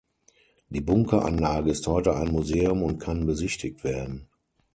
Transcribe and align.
Die 0.69 0.81
Bunkeranlage 0.81 1.69
ist 1.69 1.85
heute 1.85 2.15
ein 2.15 2.31
Museum 2.31 2.81
und 2.81 2.97
kann 2.97 3.27
besichtigt 3.27 3.83
werden. 3.83 4.29